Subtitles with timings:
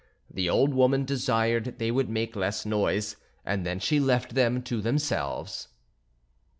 [0.31, 4.81] The old woman desired they would make less noise and then she left them to
[4.81, 5.67] themselves.